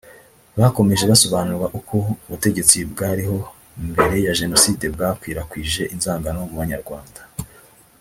[0.59, 1.95] Bakomeje basobanurirwa uko
[2.25, 3.37] ubutegetsi bwariho
[3.91, 7.21] mbere ya Jenoside bwakwirakwije inzangano mu banyarwanda